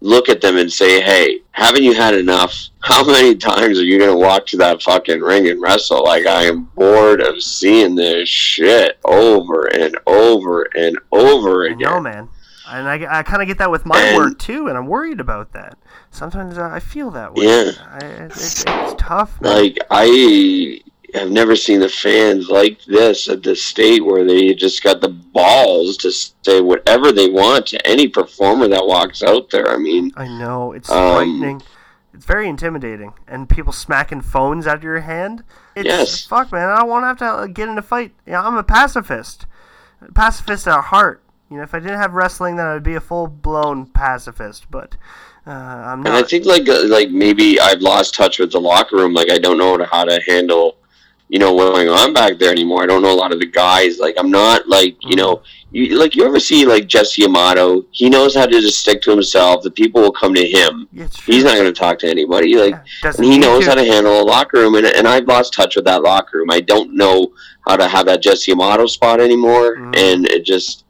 look 0.01 0.29
at 0.29 0.41
them 0.43 0.57
and 0.59 0.71
say, 0.71 1.01
hey, 1.01 1.41
haven't 1.53 1.83
you 1.83 1.95
had 1.95 2.15
enough? 2.15 2.69
How 2.81 3.03
many 3.05 3.35
times 3.35 3.79
are 3.79 3.85
you 3.85 3.99
going 3.99 4.13
to 4.13 4.17
walk 4.19 4.47
to 4.49 4.59
that 4.59 4.83
fucking 4.83 5.21
ring 5.21 5.49
and 5.49 5.61
wrestle? 5.61 6.05
Like, 6.05 6.27
I 6.27 6.45
am 6.45 6.65
bored 6.77 7.21
of 7.23 7.43
seeing 7.43 7.95
this 7.95 8.29
shit 8.29 8.99
over 9.05 9.65
and 9.67 9.97
over 10.07 10.69
and 10.77 10.99
over 11.11 11.65
again. 11.65 11.79
know, 11.79 12.01
man. 12.01 12.29
And 12.69 12.87
I, 12.89 13.21
I 13.21 13.23
kind 13.23 13.41
of 13.43 13.49
get 13.49 13.59
that 13.59 13.71
with 13.71 13.87
my 13.87 13.99
And- 14.01 14.17
work 14.17 14.39
too, 14.39 14.67
and 14.69 14.77
I'm 14.77 14.87
worried 14.89 15.19
about 15.21 15.53
that. 15.55 15.79
Sometimes 16.11 16.59
uh, 16.59 16.69
I 16.69 16.81
feel 16.81 17.11
that 17.13 17.35
way. 17.35 17.47
Yeah. 17.47 17.71
I, 17.91 17.99
it, 18.05 18.21
it's 18.33 18.65
it's 18.67 18.95
tough, 18.99 19.41
man. 19.41 19.53
like 19.55 19.79
I 19.91 20.81
have 21.17 21.31
never 21.31 21.57
seen 21.57 21.81
the 21.81 21.89
fans 21.89 22.49
like 22.49 22.83
this 22.85 23.29
at 23.29 23.43
the 23.43 23.57
state 23.57 24.05
where 24.05 24.25
they 24.25 24.55
just 24.55 24.83
got 24.83 25.01
the 25.01 25.09
balls 25.09 25.97
to 25.99 26.11
say 26.13 26.61
whatever 26.61 27.13
they 27.13 27.29
want 27.29 27.67
to 27.69 27.87
any 27.87 28.09
performer 28.09 28.69
that 28.69 28.87
walks 28.87 29.23
out 29.23 29.51
there. 29.51 29.69
I 29.69 29.77
mean, 29.79 30.13
I 30.17 30.29
know 30.29 30.73
it's 30.73 30.91
Um, 30.91 31.15
frightening. 31.15 31.63
It's 32.15 32.25
very 32.25 32.49
intimidating, 32.49 33.13
and 33.29 33.47
people 33.49 33.73
smacking 33.75 34.23
phones 34.23 34.67
out 34.67 34.77
of 34.77 34.83
your 34.85 35.01
hand. 35.01 35.43
It's 35.75 35.87
Yes. 35.87 36.25
fuck, 36.25 36.51
man. 36.51 36.69
I 36.71 36.79
don't 36.79 36.89
want 36.89 37.03
to 37.03 37.07
have 37.09 37.19
to 37.19 37.27
uh, 37.27 37.47
get 37.47 37.69
in 37.69 37.77
a 37.77 37.83
fight. 37.83 38.13
Yeah, 38.27 38.43
I'm 38.43 38.57
a 38.57 38.63
pacifist, 38.63 39.45
pacifist 40.15 40.67
at 40.67 40.81
heart. 40.85 41.23
You 41.51 41.59
know, 41.59 41.63
if 41.63 41.75
I 41.75 41.79
didn't 41.79 41.99
have 41.99 42.15
wrestling, 42.15 42.57
then 42.57 42.67
I'd 42.67 42.83
be 42.83 42.95
a 42.95 43.01
full 43.01 43.27
blown 43.27 43.87
pacifist. 43.87 44.71
But 44.71 44.97
uh, 45.47 45.51
I'm 45.51 46.03
not. 46.03 46.07
and 46.09 46.17
I 46.17 46.23
think 46.23 46.47
like 46.47 46.69
uh, 46.69 46.85
like 46.87 47.11
maybe 47.11 47.61
I've 47.61 47.81
lost 47.83 48.15
touch 48.15 48.39
with 48.39 48.51
the 48.51 48.61
locker 48.61 48.97
room. 48.97 49.13
Like 49.13 49.31
I 49.31 49.39
don't 49.39 49.59
know 49.59 49.85
how 49.85 50.05
to 50.05 50.21
handle 50.27 50.77
you 51.29 51.39
know, 51.41 51.53
what's 51.53 51.71
going 51.77 51.89
on 51.89 52.13
back 52.13 52.39
there 52.39 52.53
anymore. 52.53 52.83
I 52.83 52.87
don't 52.87 53.03
know 53.03 53.13
a 53.13 53.17
lot 53.19 53.33
of 53.33 53.41
the 53.41 53.47
guys. 53.47 53.99
Like, 53.99 54.15
I'm 54.19 54.31
not 54.31 54.69
like, 54.69 54.97
you 55.01 55.17
know, 55.17 55.43
you 55.73 55.99
like 55.99 56.15
you 56.15 56.25
ever 56.25 56.39
see 56.39 56.65
like 56.65 56.87
Jesse 56.87 57.25
Amato? 57.25 57.85
He 57.91 58.09
knows 58.09 58.35
how 58.37 58.47
to 58.47 58.61
just 58.61 58.79
stick 58.81 59.03
to 59.03 59.11
himself. 59.11 59.63
The 59.63 59.71
people 59.71 60.01
will 60.01 60.13
come 60.13 60.33
to 60.35 60.47
him. 60.47 60.89
Yeah, 60.93 61.05
it's 61.05 61.17
true. 61.19 61.35
He's 61.35 61.43
not 61.45 61.55
going 61.57 61.67
to 61.67 61.79
talk 61.79 61.99
to 62.01 62.09
anybody. 62.09 62.57
Like, 62.57 62.81
Yeah, 63.03 63.13
and 63.17 63.25
he 63.25 63.39
knows 63.39 63.65
to. 63.65 63.71
how 63.71 63.75
to 63.75 63.85
handle 63.85 64.21
a 64.21 64.23
locker 64.23 64.59
room. 64.61 64.77
And, 64.77 64.87
and 64.87 65.07
I've 65.09 65.27
lost 65.27 65.53
touch 65.53 65.75
with 65.77 65.85
that 65.87 66.03
locker 66.03 66.39
room. 66.39 66.51
I 66.51 66.61
don't 66.61 66.95
know 66.95 67.33
how 67.67 67.77
to 67.77 67.89
have 67.89 68.07
that 68.07 68.23
Jesse 68.23 68.53
Amato 68.53 68.87
spot 68.87 69.21
anymore. 69.21 69.77
Mhm. 69.77 69.97
And 69.99 70.27
it 70.29 70.45
just, 70.45 70.85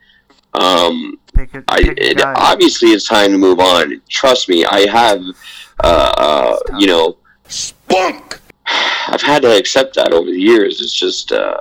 um, 0.55 1.19
Pick 1.35 1.55
a, 1.55 1.65
I 1.69 1.79
pick 1.83 1.99
a 1.99 2.11
it, 2.11 2.21
obviously 2.23 2.91
it's 2.91 3.09
time 3.09 3.33
to 3.33 3.39
move 3.39 3.59
on. 3.61 4.01
Trust 4.11 4.49
me, 4.51 4.65
I 4.67 4.87
have, 4.91 5.23
uh, 5.83 5.87
uh, 6.19 6.57
you 6.79 6.87
know, 6.87 7.17
Spunk! 7.49 8.41
I've 8.67 9.23
had 9.23 9.43
to 9.43 9.57
accept 9.57 9.95
that 9.95 10.13
over 10.13 10.31
the 10.31 10.41
years. 10.41 10.81
It's 10.81 10.93
just, 10.93 11.33
uh, 11.33 11.61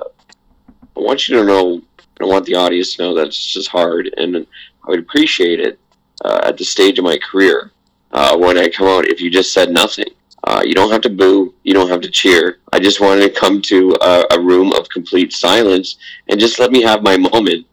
I 0.96 1.00
want 1.00 1.28
you 1.28 1.36
to 1.36 1.44
know, 1.44 1.82
I 2.20 2.24
want 2.24 2.46
the 2.46 2.54
audience 2.54 2.96
to 2.96 3.02
know 3.02 3.14
that 3.14 3.28
it's 3.28 3.52
just 3.52 3.68
hard, 3.68 4.12
and 4.16 4.36
I 4.36 4.90
would 4.90 5.00
appreciate 5.00 5.60
it 5.60 5.78
uh, 6.24 6.40
at 6.44 6.56
the 6.56 6.64
stage 6.64 6.98
of 6.98 7.04
my 7.04 7.18
career 7.18 7.70
uh, 8.12 8.36
when 8.36 8.58
I 8.58 8.68
come 8.68 8.88
out 8.88 9.06
if 9.06 9.20
you 9.20 9.30
just 9.30 9.52
said 9.52 9.70
nothing. 9.70 10.06
Uh, 10.44 10.62
you 10.64 10.74
don't 10.74 10.92
have 10.92 11.00
to 11.00 11.10
boo, 11.10 11.52
you 11.64 11.74
don't 11.74 11.88
have 11.88 12.00
to 12.00 12.10
cheer. 12.10 12.58
I 12.72 12.78
just 12.78 13.00
wanted 13.00 13.22
to 13.22 13.40
come 13.40 13.60
to 13.62 13.96
a, 14.00 14.24
a 14.30 14.40
room 14.40 14.72
of 14.72 14.88
complete 14.88 15.32
silence 15.32 15.96
and 16.28 16.38
just 16.38 16.58
let 16.60 16.70
me 16.70 16.82
have 16.82 17.02
my 17.02 17.16
moment. 17.16 17.66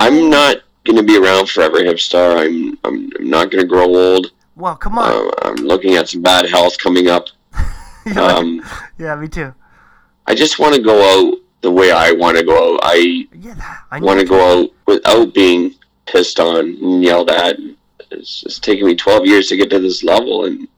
I'm 0.00 0.30
not 0.30 0.58
going 0.84 0.96
to 0.96 1.02
be 1.02 1.18
around 1.18 1.48
forever, 1.48 1.78
hipstar. 1.78 2.38
I'm, 2.38 2.78
I'm, 2.84 3.10
I'm 3.18 3.30
not 3.30 3.50
going 3.50 3.62
to 3.62 3.68
grow 3.68 3.94
old. 3.94 4.32
Well, 4.56 4.76
come 4.76 4.98
on. 4.98 5.10
Uh, 5.10 5.30
I'm 5.42 5.56
looking 5.56 5.96
at 5.96 6.08
some 6.08 6.22
bad 6.22 6.48
health 6.48 6.78
coming 6.78 7.08
up. 7.08 7.26
Um, 8.16 8.62
yeah, 8.98 9.16
me 9.16 9.28
too. 9.28 9.54
I 10.26 10.34
just 10.34 10.58
want 10.58 10.74
to 10.74 10.82
go 10.82 10.96
out 11.02 11.38
the 11.62 11.70
way 11.70 11.90
I 11.90 12.12
want 12.12 12.36
to 12.36 12.44
go 12.44 12.74
out. 12.74 12.80
I 12.82 13.26
Yeah, 13.32 13.78
I 13.90 13.98
want 14.00 14.20
to 14.20 14.26
go 14.26 14.62
out 14.62 14.70
without 14.86 15.32
being 15.32 15.74
pissed 16.06 16.38
on 16.38 16.56
and 16.58 17.02
yelled 17.02 17.30
at. 17.30 17.56
It's 18.10 18.42
just 18.42 18.62
taken 18.62 18.86
me 18.86 18.94
12 18.94 19.26
years 19.26 19.48
to 19.48 19.56
get 19.56 19.70
to 19.70 19.80
this 19.80 20.04
level, 20.04 20.44
and 20.44 20.68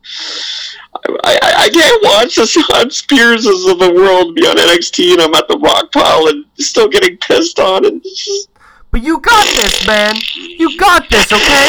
I, 1.25 1.38
I, 1.42 1.54
I 1.64 1.68
can't 1.68 2.02
watch 2.04 2.37
the 2.37 2.47
Shawn 2.47 2.88
Spearses 2.88 3.71
of 3.71 3.78
the 3.78 3.92
world 3.92 4.35
be 4.35 4.47
on 4.47 4.56
NXT, 4.56 5.12
and 5.12 5.23
I'm 5.23 5.35
at 5.35 5.49
the 5.49 5.59
rock 5.59 5.92
pile 5.92 6.28
and 6.28 6.45
still 6.59 6.88
getting 6.88 7.16
pissed 7.18 7.59
on. 7.59 7.85
And 7.85 8.02
just, 8.02 8.49
But 8.90 9.02
you 9.02 9.21
got 9.21 9.47
this, 9.47 9.87
man. 9.87 10.14
You 10.35 10.78
got 10.78 11.11
this, 11.11 11.33
okay? 11.33 11.68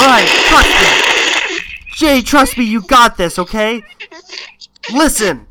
Alright, 0.00 0.28
trust 0.48 0.82
me. 0.82 1.60
Jay, 1.94 2.22
trust 2.22 2.58
me, 2.58 2.64
you 2.64 2.82
got 2.82 3.16
this, 3.16 3.38
okay? 3.38 3.84
Listen. 4.92 5.46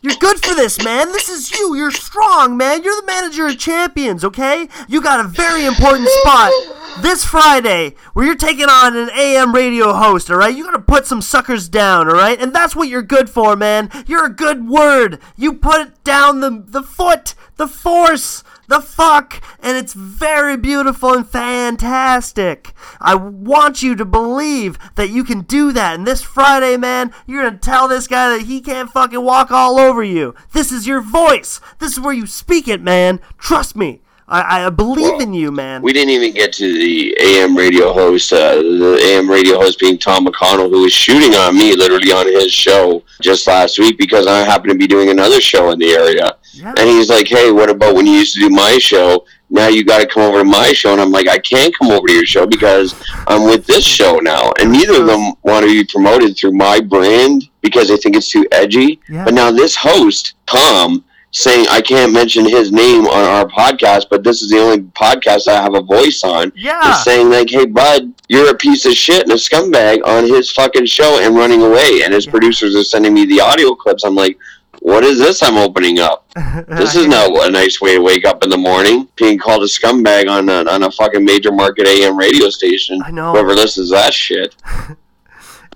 You're 0.00 0.14
good 0.20 0.38
for 0.38 0.54
this, 0.54 0.82
man. 0.84 1.10
This 1.10 1.28
is 1.28 1.50
you. 1.50 1.74
You're 1.74 1.90
strong, 1.90 2.56
man. 2.56 2.84
You're 2.84 3.00
the 3.00 3.06
manager 3.06 3.46
of 3.48 3.58
champions, 3.58 4.24
okay? 4.24 4.68
You 4.86 5.02
got 5.02 5.18
a 5.18 5.28
very 5.28 5.64
important 5.64 6.08
spot 6.08 6.52
this 7.00 7.24
Friday 7.24 7.96
where 8.12 8.24
you're 8.24 8.36
taking 8.36 8.68
on 8.68 8.96
an 8.96 9.10
AM 9.10 9.52
radio 9.52 9.92
host, 9.92 10.30
alright? 10.30 10.56
You 10.56 10.64
gotta 10.64 10.78
put 10.78 11.06
some 11.06 11.20
suckers 11.20 11.68
down, 11.68 12.08
alright? 12.08 12.40
And 12.40 12.54
that's 12.54 12.76
what 12.76 12.88
you're 12.88 13.02
good 13.02 13.28
for, 13.28 13.56
man. 13.56 13.90
You're 14.06 14.26
a 14.26 14.30
good 14.32 14.68
word. 14.68 15.20
You 15.36 15.54
put 15.54 16.02
down 16.04 16.40
the 16.40 16.64
the 16.64 16.82
foot, 16.82 17.34
the 17.56 17.66
force, 17.66 18.44
the 18.68 18.80
fuck, 18.80 19.42
and 19.60 19.76
it's 19.76 19.94
very 19.94 20.56
beautiful 20.56 21.14
and 21.14 21.28
fantastic. 21.28 22.72
I 23.00 23.14
want 23.14 23.82
you 23.82 23.96
to 23.96 24.04
believe 24.04 24.78
that 24.94 25.10
you 25.10 25.24
can 25.24 25.40
do 25.40 25.72
that. 25.72 25.96
And 25.96 26.06
this 26.06 26.22
Friday, 26.22 26.76
man, 26.76 27.12
you're 27.26 27.42
gonna 27.42 27.58
tell 27.58 27.88
this 27.88 28.06
guy 28.06 28.30
that 28.30 28.46
he 28.46 28.60
can't 28.60 28.90
fucking 28.90 29.22
walk 29.22 29.50
all 29.50 29.78
over 29.78 30.02
you. 30.02 30.34
This 30.52 30.70
is 30.70 30.86
your 30.86 31.00
voice. 31.00 31.60
This 31.78 31.92
is 31.92 32.00
where 32.00 32.14
you 32.14 32.26
speak 32.26 32.68
it, 32.68 32.80
man. 32.80 33.20
Trust 33.38 33.74
me. 33.74 34.02
I, 34.30 34.66
I 34.66 34.70
believe 34.70 35.20
in 35.22 35.32
you, 35.32 35.50
man. 35.50 35.80
we 35.80 35.92
didn't 35.94 36.10
even 36.10 36.34
get 36.34 36.52
to 36.54 36.70
the 36.70 37.16
AM 37.18 37.56
radio 37.56 37.94
host, 37.94 38.32
uh, 38.32 38.56
the 38.56 38.98
AM 39.02 39.28
radio 39.28 39.58
host 39.58 39.80
being 39.80 39.96
Tom 39.96 40.26
McConnell, 40.26 40.68
who 40.68 40.82
was 40.82 40.92
shooting 40.92 41.34
on 41.34 41.56
me 41.56 41.74
literally 41.74 42.12
on 42.12 42.26
his 42.26 42.52
show 42.52 43.02
just 43.22 43.46
last 43.46 43.78
week 43.78 43.96
because 43.96 44.26
I 44.26 44.40
happened 44.40 44.72
to 44.72 44.78
be 44.78 44.86
doing 44.86 45.08
another 45.08 45.40
show 45.40 45.70
in 45.70 45.78
the 45.78 45.90
area. 45.92 46.36
Yeah. 46.52 46.74
And 46.76 46.88
he's 46.88 47.08
like, 47.08 47.26
hey, 47.26 47.50
what 47.50 47.70
about 47.70 47.94
when 47.94 48.06
you 48.06 48.12
used 48.12 48.34
to 48.34 48.40
do 48.40 48.50
my 48.50 48.76
show? 48.78 49.24
Now 49.50 49.68
you 49.68 49.82
got 49.82 50.00
to 50.00 50.06
come 50.06 50.22
over 50.22 50.38
to 50.38 50.44
my 50.44 50.72
show. 50.72 50.92
And 50.92 51.00
I'm 51.00 51.10
like, 51.10 51.26
I 51.26 51.38
can't 51.38 51.74
come 51.78 51.90
over 51.90 52.06
to 52.06 52.12
your 52.12 52.26
show 52.26 52.46
because 52.46 52.94
I'm 53.26 53.44
with 53.44 53.64
this 53.66 53.84
show 53.84 54.16
now. 54.18 54.52
And 54.60 54.70
neither 54.70 55.00
of 55.00 55.06
them 55.06 55.32
want 55.42 55.64
to 55.64 55.72
be 55.72 55.84
promoted 55.84 56.36
through 56.36 56.52
my 56.52 56.80
brand 56.80 57.48
because 57.62 57.88
they 57.88 57.96
think 57.96 58.14
it's 58.14 58.30
too 58.30 58.46
edgy. 58.52 59.00
Yeah. 59.08 59.24
But 59.24 59.34
now 59.34 59.50
this 59.50 59.74
host, 59.74 60.34
Tom, 60.46 61.02
saying 61.30 61.66
I 61.70 61.80
can't 61.80 62.12
mention 62.12 62.44
his 62.48 62.72
name 62.72 63.06
on 63.06 63.24
our 63.24 63.44
podcast, 63.46 64.06
but 64.10 64.24
this 64.24 64.40
is 64.42 64.50
the 64.50 64.58
only 64.58 64.80
podcast 64.82 65.46
I 65.48 65.60
have 65.60 65.74
a 65.74 65.82
voice 65.82 66.24
on. 66.24 66.52
Yeah. 66.56 66.94
Saying 67.02 67.28
like, 67.30 67.50
hey, 67.50 67.66
bud, 67.66 68.12
you're 68.28 68.50
a 68.50 68.54
piece 68.56 68.86
of 68.86 68.92
shit 68.94 69.22
and 69.22 69.32
a 69.32 69.36
scumbag 69.36 70.04
on 70.06 70.24
his 70.24 70.50
fucking 70.50 70.86
show 70.86 71.20
and 71.20 71.36
running 71.36 71.62
away. 71.62 72.02
And 72.04 72.14
his 72.14 72.24
Yeah. 72.26 72.32
producers 72.32 72.74
are 72.76 72.84
sending 72.84 73.12
me 73.14 73.26
the 73.26 73.40
audio 73.40 73.74
clips. 73.74 74.04
I'm 74.04 74.14
like, 74.14 74.38
what 74.80 75.02
is 75.04 75.18
this 75.18 75.42
I'm 75.42 75.56
opening 75.58 75.98
up? 75.98 76.24
This 76.68 76.94
is 76.94 77.06
not 77.06 77.30
a 77.46 77.50
nice 77.50 77.80
way 77.80 77.96
to 77.96 78.00
wake 78.00 78.24
up 78.24 78.42
in 78.44 78.48
the 78.50 78.56
morning, 78.56 79.08
being 79.16 79.38
called 79.38 79.62
a 79.62 79.66
scumbag 79.66 80.30
on 80.30 80.48
a, 80.48 80.64
on 80.70 80.84
a 80.84 80.90
fucking 80.90 81.24
major 81.24 81.50
market 81.52 81.86
AM 81.86 82.16
radio 82.16 82.48
station. 82.48 83.02
I 83.04 83.10
know. 83.10 83.32
Whoever 83.32 83.54
listens 83.54 83.88
to 83.90 83.96
that 83.96 84.14
shit. 84.14 84.54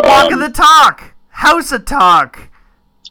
Walk 0.02 0.32
Um, 0.32 0.34
of 0.34 0.40
the 0.40 0.50
talk. 0.50 1.14
House 1.30 1.72
of 1.72 1.84
talk. 1.84 2.48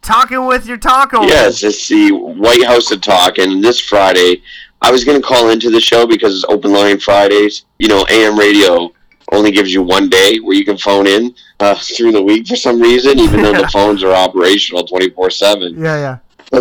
Talking 0.02 0.46
with 0.46 0.66
your 0.66 0.78
taco. 0.78 1.24
Yes, 1.24 1.64
it's 1.64 1.88
the 1.88 2.12
White 2.12 2.64
House 2.64 2.90
of 2.92 3.02
Talk, 3.02 3.38
and 3.38 3.64
this 3.64 3.80
Friday, 3.80 4.42
I 4.82 4.92
was 4.92 5.04
going 5.04 5.22
to 5.22 5.26
call 5.26 5.50
into 5.50 5.70
the 5.70 5.80
show 5.80 6.08
because 6.08 6.34
it's 6.34 6.46
open 6.46 6.74
line 6.74 7.00
Fridays. 7.00 7.66
You 7.78 7.88
know, 7.88 8.04
AM 8.10 8.38
radio 8.38 8.92
only 9.32 9.52
gives 9.52 9.72
you 9.72 9.84
one 9.84 10.10
day 10.10 10.38
where 10.40 10.56
you 10.56 10.66
can 10.66 10.78
phone 10.78 11.06
in 11.06 11.36
uh, 11.60 11.76
through 11.76 12.14
the 12.14 12.22
week 12.22 12.48
for 12.48 12.56
some 12.56 12.82
reason, 12.82 13.20
even 13.20 13.44
though 13.44 13.54
the 13.54 13.68
phones 13.72 14.04
are 14.04 14.12
operational 14.12 14.86
twenty 14.88 15.12
four 15.12 15.30
seven. 15.30 15.76
Yeah, 15.80 16.20
yeah. 16.52 16.60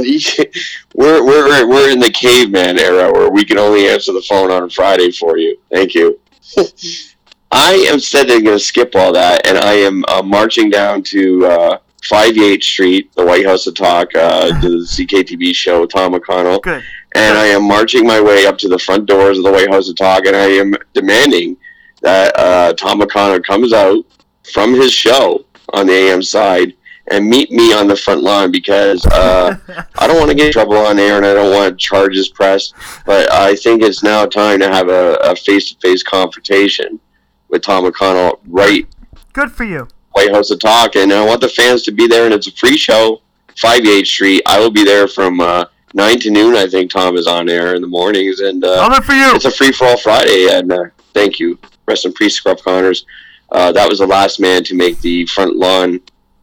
We're 0.94 1.24
we're 1.24 1.66
we're 1.66 1.90
in 1.90 1.98
the 1.98 2.10
caveman 2.10 2.78
era 2.78 3.10
where 3.10 3.30
we 3.30 3.44
can 3.44 3.58
only 3.58 3.88
answer 3.88 4.12
the 4.12 4.22
phone 4.22 4.50
on 4.50 4.68
Friday 4.68 5.10
for 5.10 5.38
you. 5.38 5.58
Thank 5.72 5.94
you. 5.94 6.20
I 7.52 7.72
am 7.88 7.94
instead 7.94 8.28
going 8.28 8.44
to 8.44 8.58
skip 8.60 8.94
all 8.94 9.12
that, 9.14 9.46
and 9.46 9.58
I 9.58 9.72
am 9.72 10.04
uh, 10.06 10.22
marching 10.22 10.70
down 10.70 11.02
to 11.04 11.46
uh, 11.46 11.78
58th 12.02 12.62
Street, 12.62 13.12
the 13.14 13.24
White 13.24 13.46
House 13.46 13.66
of 13.66 13.74
Talk, 13.74 14.14
uh, 14.14 14.46
the 14.60 14.86
CKTV 14.88 15.54
show, 15.54 15.86
Tom 15.86 16.14
McConnell, 16.14 16.62
Good. 16.62 16.82
and 17.14 17.38
I 17.38 17.46
am 17.46 17.66
marching 17.66 18.06
my 18.06 18.20
way 18.20 18.46
up 18.46 18.58
to 18.58 18.68
the 18.68 18.78
front 18.78 19.06
doors 19.06 19.38
of 19.38 19.44
the 19.44 19.52
White 19.52 19.70
House 19.70 19.88
of 19.88 19.96
Talk, 19.96 20.26
and 20.26 20.36
I 20.36 20.46
am 20.46 20.74
demanding 20.94 21.56
that 22.02 22.32
uh, 22.38 22.72
Tom 22.74 23.00
McConnell 23.00 23.44
comes 23.44 23.72
out 23.72 24.04
from 24.52 24.74
his 24.74 24.92
show 24.92 25.44
on 25.72 25.86
the 25.86 25.92
AM 25.92 26.22
side 26.22 26.74
and 27.10 27.28
meet 27.28 27.50
me 27.50 27.72
on 27.72 27.88
the 27.88 27.96
front 27.96 28.22
line 28.22 28.50
because 28.50 29.04
uh, 29.06 29.56
I 29.98 30.06
don't 30.06 30.18
want 30.18 30.30
to 30.30 30.34
get 30.34 30.46
in 30.46 30.52
trouble 30.52 30.76
on 30.76 30.98
air 30.98 31.16
and 31.16 31.26
I 31.26 31.34
don't 31.34 31.52
want 31.52 31.78
charges 31.78 32.28
pressed, 32.28 32.74
but 33.04 33.30
I 33.32 33.56
think 33.56 33.82
it's 33.82 34.02
now 34.02 34.26
time 34.26 34.60
to 34.60 34.68
have 34.68 34.88
a, 34.88 35.14
a 35.22 35.36
face-to-face 35.36 36.04
confrontation 36.04 37.00
with 37.48 37.62
Tom 37.62 37.84
McConnell 37.84 38.38
right 38.46 38.86
Good 39.32 39.52
for 39.52 39.64
you. 39.64 39.88
White 40.20 40.34
House 40.34 40.50
of 40.50 40.58
Talk, 40.60 40.96
and 40.96 41.10
I 41.14 41.24
want 41.24 41.40
the 41.40 41.48
fans 41.48 41.82
to 41.84 41.92
be 41.92 42.06
there, 42.06 42.26
and 42.26 42.34
it's 42.34 42.46
a 42.46 42.52
free 42.52 42.76
show, 42.76 43.22
58th 43.56 44.06
Street. 44.06 44.42
I 44.44 44.60
will 44.60 44.70
be 44.70 44.84
there 44.84 45.08
from 45.08 45.40
uh, 45.40 45.64
9 45.94 46.20
to 46.20 46.30
noon, 46.30 46.56
I 46.56 46.66
think 46.66 46.90
Tom 46.90 47.16
is 47.16 47.26
on 47.26 47.48
air 47.48 47.74
in 47.74 47.80
the 47.80 47.88
mornings, 47.88 48.40
and 48.40 48.62
uh, 48.62 48.86
Love 48.86 48.98
it 48.98 49.04
for 49.04 49.14
you. 49.14 49.34
it's 49.34 49.46
a 49.46 49.50
free-for-all 49.50 49.96
Friday, 49.96 50.48
and 50.50 50.70
uh, 50.70 50.84
thank 51.14 51.40
you. 51.40 51.58
Rest 51.88 52.04
in 52.04 52.12
peace, 52.12 52.34
Scruff 52.34 52.62
Connors. 52.62 53.06
Uh, 53.50 53.72
that 53.72 53.88
was 53.88 54.00
the 54.00 54.06
last 54.06 54.40
man 54.40 54.62
to 54.64 54.74
make 54.74 55.00
the 55.00 55.24
front 55.24 55.56
lawn 55.56 55.98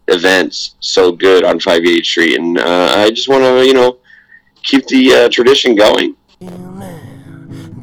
events 0.08 0.74
so 0.80 1.12
good 1.12 1.44
on 1.44 1.60
58th 1.60 2.04
Street, 2.04 2.40
and 2.40 2.58
uh, 2.58 2.96
I 2.98 3.12
just 3.12 3.30
want 3.30 3.44
to, 3.44 3.64
you 3.64 3.76
know, 3.76 4.00
keep 4.64 4.88
the 4.88 5.14
uh, 5.14 5.30
tradition 5.30 5.76
going. 5.76 6.16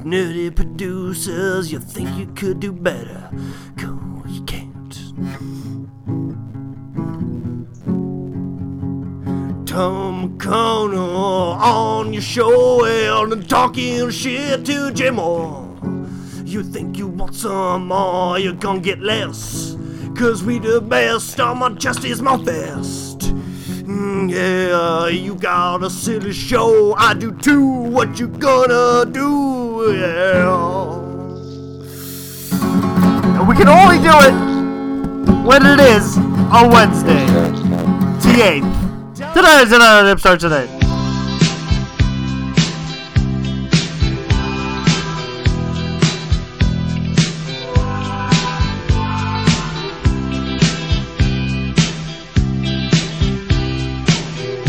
Nerdy 0.04 0.54
producers, 0.54 1.70
you 1.70 1.78
think 1.78 2.18
you 2.18 2.26
could 2.34 2.58
do 2.58 2.72
better. 2.72 3.30
Go, 3.76 4.24
you 4.26 4.42
can't. 4.42 4.74
Tom 9.74 10.38
Connor 10.38 11.00
on 11.00 12.12
your 12.12 12.22
show 12.22 12.84
and 12.84 13.48
talking 13.48 14.08
shit 14.10 14.64
to 14.66 14.92
Jim 14.92 15.16
Moore. 15.16 15.68
You 16.44 16.62
think 16.62 16.96
you 16.96 17.08
want 17.08 17.34
some 17.34 17.88
more, 17.88 18.38
you're 18.38 18.52
gonna 18.52 18.78
get 18.78 19.00
less. 19.00 19.76
Cause 20.16 20.44
we 20.44 20.60
the 20.60 20.80
best, 20.80 21.40
I'm 21.40 21.60
a 21.60 21.70
justice 21.70 22.20
my 22.20 22.36
Mm, 22.36 24.30
yeah, 24.30 25.08
you 25.08 25.34
got 25.34 25.82
a 25.82 25.90
silly 25.90 26.32
show, 26.32 26.94
I 26.94 27.14
do 27.14 27.32
too. 27.32 27.66
What 27.66 28.20
you 28.20 28.28
gonna 28.28 29.10
do? 29.10 29.92
Yeah. 29.98 31.00
We 33.48 33.56
can 33.56 33.66
only 33.66 33.98
do 33.98 34.14
it 34.22 35.44
when 35.44 35.66
it 35.66 35.80
is 35.80 36.16
on 36.16 36.70
Wednesday. 36.70 37.26
The 38.22 38.83
Today's 39.34 39.72
another 39.72 40.10
episode 40.10 40.38
today. 40.38 40.73